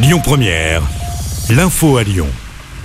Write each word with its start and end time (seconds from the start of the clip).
Lyon 0.00 0.20
Première, 0.22 0.82
l'info 1.50 1.96
à 1.96 2.04
Lyon. 2.04 2.28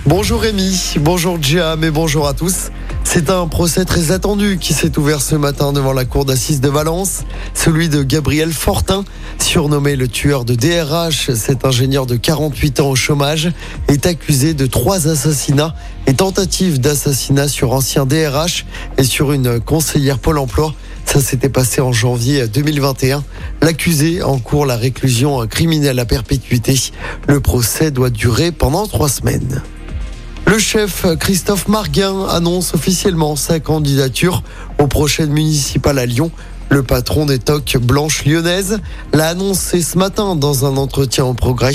Bonjour 0.04 0.40
Rémi, 0.40 0.94
bonjour 0.98 1.40
Jam 1.40 1.84
et 1.84 1.92
bonjour 1.92 2.26
à 2.26 2.34
tous. 2.34 2.72
C'est 3.04 3.30
un 3.30 3.46
procès 3.46 3.84
très 3.84 4.10
attendu 4.10 4.58
qui 4.60 4.74
s'est 4.74 4.98
ouvert 4.98 5.22
ce 5.22 5.36
matin 5.36 5.72
devant 5.72 5.92
la 5.92 6.04
cour 6.04 6.24
d'assises 6.24 6.60
de 6.60 6.68
Valence. 6.68 7.22
Celui 7.54 7.88
de 7.88 8.02
Gabriel 8.02 8.52
Fortin, 8.52 9.04
surnommé 9.38 9.94
le 9.94 10.08
tueur 10.08 10.44
de 10.44 10.56
DRH, 10.56 11.32
cet 11.34 11.64
ingénieur 11.64 12.06
de 12.06 12.16
48 12.16 12.80
ans 12.80 12.90
au 12.90 12.96
chômage, 12.96 13.52
est 13.86 14.06
accusé 14.06 14.52
de 14.52 14.66
trois 14.66 15.06
assassinats 15.06 15.76
et 16.08 16.14
tentatives 16.14 16.80
d'assassinat 16.80 17.46
sur 17.46 17.74
ancien 17.74 18.06
DRH 18.06 18.66
et 18.98 19.04
sur 19.04 19.30
une 19.30 19.60
conseillère 19.60 20.18
Pôle 20.18 20.38
emploi. 20.38 20.74
Ça 21.14 21.20
s'était 21.20 21.48
passé 21.48 21.80
en 21.80 21.92
janvier 21.92 22.48
2021. 22.48 23.22
L'accusé 23.62 24.24
encourt 24.24 24.66
la 24.66 24.76
réclusion 24.76 25.46
criminelle 25.46 26.00
à 26.00 26.04
perpétuité. 26.04 26.74
Le 27.28 27.38
procès 27.38 27.92
doit 27.92 28.10
durer 28.10 28.50
pendant 28.50 28.88
trois 28.88 29.08
semaines. 29.08 29.62
Le 30.44 30.58
chef 30.58 31.06
Christophe 31.20 31.68
Marguin 31.68 32.26
annonce 32.26 32.74
officiellement 32.74 33.36
sa 33.36 33.60
candidature 33.60 34.42
aux 34.80 34.88
prochaines 34.88 35.30
municipales 35.30 36.00
à 36.00 36.06
Lyon. 36.06 36.32
Le 36.68 36.82
patron 36.82 37.26
des 37.26 37.38
tocs 37.38 37.76
blanches 37.80 38.24
lyonnaises 38.24 38.80
l'a 39.12 39.28
annoncé 39.28 39.82
ce 39.82 39.96
matin 39.96 40.34
dans 40.34 40.64
un 40.64 40.76
entretien 40.76 41.26
au 41.26 41.34
progrès. 41.34 41.74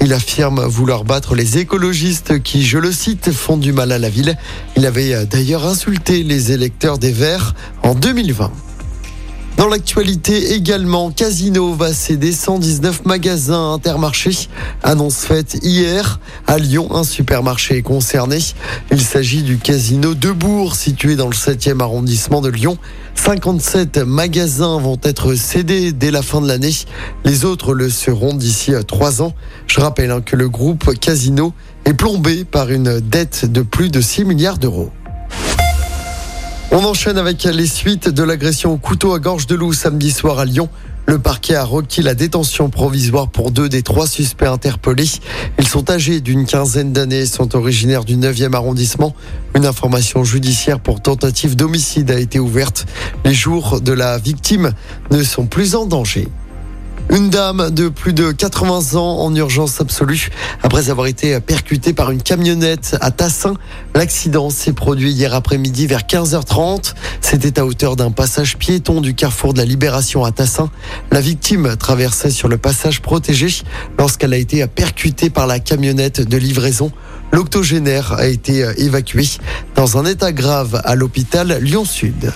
Il 0.00 0.12
affirme 0.12 0.60
vouloir 0.60 1.04
battre 1.04 1.36
les 1.36 1.58
écologistes 1.58 2.42
qui, 2.42 2.64
je 2.64 2.78
le 2.78 2.90
cite, 2.90 3.30
font 3.30 3.58
du 3.58 3.72
mal 3.72 3.92
à 3.92 4.00
la 4.00 4.10
ville. 4.10 4.36
Il 4.76 4.86
avait 4.86 5.24
d'ailleurs 5.26 5.66
insulté 5.66 6.24
les 6.24 6.50
électeurs 6.50 6.98
des 6.98 7.12
Verts 7.12 7.54
en 7.84 7.94
2020. 7.94 8.50
Dans 9.62 9.68
l'actualité 9.68 10.54
également, 10.54 11.12
Casino 11.12 11.72
va 11.72 11.92
céder 11.92 12.32
119 12.32 13.04
magasins 13.04 13.74
intermarchés. 13.74 14.48
Annonce 14.82 15.18
faite 15.24 15.56
hier. 15.62 16.18
À 16.48 16.58
Lyon, 16.58 16.92
un 16.92 17.04
supermarché 17.04 17.76
est 17.76 17.82
concerné. 17.82 18.38
Il 18.90 19.00
s'agit 19.00 19.44
du 19.44 19.58
Casino 19.58 20.14
de 20.14 20.32
Bourg, 20.32 20.74
situé 20.74 21.14
dans 21.14 21.28
le 21.28 21.32
7e 21.32 21.80
arrondissement 21.80 22.40
de 22.40 22.48
Lyon. 22.48 22.76
57 23.14 23.98
magasins 23.98 24.80
vont 24.80 24.98
être 25.04 25.36
cédés 25.36 25.92
dès 25.92 26.10
la 26.10 26.22
fin 26.22 26.40
de 26.40 26.48
l'année. 26.48 26.74
Les 27.24 27.44
autres 27.44 27.72
le 27.72 27.88
seront 27.88 28.34
d'ici 28.34 28.72
trois 28.88 29.22
ans. 29.22 29.32
Je 29.68 29.78
rappelle 29.78 30.10
hein, 30.10 30.22
que 30.22 30.34
le 30.34 30.48
groupe 30.48 30.98
Casino 30.98 31.52
est 31.84 31.94
plombé 31.94 32.44
par 32.44 32.72
une 32.72 32.98
dette 32.98 33.44
de 33.44 33.62
plus 33.62 33.90
de 33.90 34.00
6 34.00 34.24
milliards 34.24 34.58
d'euros. 34.58 34.90
On 36.74 36.84
enchaîne 36.84 37.18
avec 37.18 37.44
les 37.44 37.66
suites 37.66 38.08
de 38.08 38.22
l'agression 38.22 38.72
au 38.72 38.78
couteau 38.78 39.12
à 39.12 39.18
gorge 39.18 39.46
de 39.46 39.54
loup 39.54 39.74
samedi 39.74 40.10
soir 40.10 40.38
à 40.38 40.46
Lyon. 40.46 40.70
Le 41.04 41.18
parquet 41.18 41.54
a 41.54 41.64
requis 41.64 42.00
la 42.00 42.14
détention 42.14 42.70
provisoire 42.70 43.28
pour 43.28 43.50
deux 43.50 43.68
des 43.68 43.82
trois 43.82 44.06
suspects 44.06 44.46
interpellés. 44.46 45.10
Ils 45.58 45.68
sont 45.68 45.90
âgés 45.90 46.22
d'une 46.22 46.46
quinzaine 46.46 46.94
d'années 46.94 47.20
et 47.20 47.26
sont 47.26 47.54
originaires 47.54 48.06
du 48.06 48.16
9e 48.16 48.54
arrondissement. 48.54 49.14
Une 49.54 49.66
information 49.66 50.24
judiciaire 50.24 50.80
pour 50.80 51.02
tentative 51.02 51.56
d'homicide 51.56 52.10
a 52.10 52.18
été 52.18 52.38
ouverte. 52.38 52.86
Les 53.26 53.34
jours 53.34 53.82
de 53.82 53.92
la 53.92 54.16
victime 54.16 54.72
ne 55.10 55.22
sont 55.22 55.44
plus 55.44 55.74
en 55.74 55.84
danger. 55.84 56.28
Une 57.14 57.28
dame 57.28 57.68
de 57.68 57.90
plus 57.90 58.14
de 58.14 58.32
80 58.32 58.98
ans 58.98 59.18
en 59.18 59.34
urgence 59.34 59.82
absolue 59.82 60.30
après 60.62 60.88
avoir 60.88 61.06
été 61.06 61.38
percutée 61.40 61.92
par 61.92 62.10
une 62.10 62.22
camionnette 62.22 62.96
à 63.02 63.10
Tassin. 63.10 63.52
L'accident 63.94 64.48
s'est 64.48 64.72
produit 64.72 65.12
hier 65.12 65.34
après-midi 65.34 65.86
vers 65.86 66.04
15h30. 66.04 66.94
C'était 67.20 67.58
à 67.58 67.66
hauteur 67.66 67.96
d'un 67.96 68.12
passage 68.12 68.56
piéton 68.56 69.02
du 69.02 69.14
carrefour 69.14 69.52
de 69.52 69.58
la 69.58 69.66
Libération 69.66 70.24
à 70.24 70.32
Tassin. 70.32 70.70
La 71.10 71.20
victime 71.20 71.76
traversait 71.76 72.30
sur 72.30 72.48
le 72.48 72.56
passage 72.56 73.02
protégé 73.02 73.48
lorsqu'elle 73.98 74.32
a 74.32 74.38
été 74.38 74.66
percutée 74.66 75.28
par 75.28 75.46
la 75.46 75.58
camionnette 75.58 76.26
de 76.26 76.36
livraison. 76.38 76.92
L'octogénaire 77.30 78.14
a 78.14 78.26
été 78.26 78.66
évacué 78.78 79.28
dans 79.74 79.98
un 79.98 80.06
état 80.06 80.32
grave 80.32 80.80
à 80.82 80.94
l'hôpital 80.94 81.58
Lyon-Sud. 81.60 82.32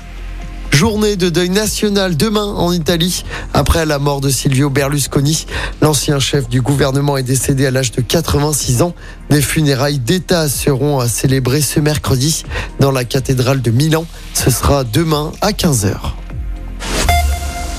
Journée 0.77 1.17
de 1.17 1.31
deuil 1.31 1.49
national 1.49 2.19
demain 2.19 2.45
en 2.45 2.71
Italie 2.71 3.25
après 3.55 3.87
la 3.87 3.99
mort 3.99 4.21
de 4.21 4.29
Silvio 4.29 4.69
Berlusconi. 4.69 5.47
L'ancien 5.81 6.19
chef 6.19 6.51
du 6.51 6.61
gouvernement 6.61 7.17
est 7.17 7.23
décédé 7.23 7.65
à 7.65 7.71
l'âge 7.71 7.93
de 7.93 8.03
86 8.03 8.83
ans. 8.83 8.95
Des 9.31 9.41
funérailles 9.41 10.01
d'État 10.01 10.51
seront 10.51 10.99
à 10.99 11.09
célébrer 11.09 11.63
ce 11.63 11.81
mercredi 11.81 12.45
dans 12.79 12.93
la 12.93 13.05
cathédrale 13.07 13.63
de 13.63 13.71
Milan. 13.71 14.05
Ce 14.35 14.51
sera 14.51 14.85
demain 14.85 15.33
à 15.41 15.53
15h. 15.53 16.16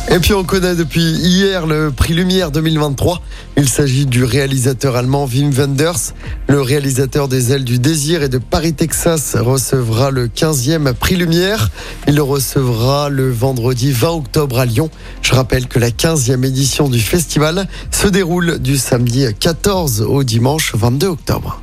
Et 0.09 0.19
puis 0.19 0.34
on 0.34 0.45
connaît 0.45 0.75
depuis 0.75 1.01
hier 1.01 1.68
le 1.68 1.91
prix 1.91 2.13
Lumière 2.13 2.50
2023. 2.50 3.22
Il 3.57 3.68
s'agit 3.68 4.06
du 4.06 4.23
réalisateur 4.23 4.95
allemand 4.95 5.25
Wim 5.25 5.51
Wenders. 5.51 6.13
Le 6.47 6.62
réalisateur 6.62 7.28
des 7.28 7.51
ailes 7.51 7.66
du 7.66 7.78
désir 7.78 8.23
et 8.23 8.29
de 8.29 8.38
Paris, 8.38 8.73
Texas 8.73 9.35
recevra 9.35 10.09
le 10.09 10.28
15e 10.28 10.94
prix 10.94 11.17
Lumière. 11.17 11.69
Il 12.07 12.16
le 12.16 12.23
recevra 12.23 13.09
le 13.09 13.29
vendredi 13.29 13.91
20 13.91 14.09
octobre 14.12 14.59
à 14.59 14.66
Lyon. 14.66 14.90
Je 15.22 15.35
rappelle 15.35 15.67
que 15.67 15.78
la 15.78 15.90
15e 15.90 16.46
édition 16.46 16.88
du 16.88 17.01
festival 17.01 17.67
se 17.91 18.07
déroule 18.07 18.59
du 18.59 18.78
samedi 18.78 19.25
14 19.38 20.03
au 20.03 20.23
dimanche 20.23 20.73
22 20.73 21.07
octobre. 21.07 21.59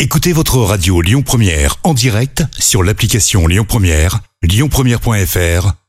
Écoutez 0.00 0.32
votre 0.32 0.58
radio 0.58 1.02
Lyon 1.02 1.22
Première 1.22 1.76
en 1.84 1.92
direct 1.92 2.42
sur 2.58 2.82
l'application 2.82 3.46
Lyon 3.46 3.66
Première, 3.68 4.20
lyonpremière.fr 4.42 5.85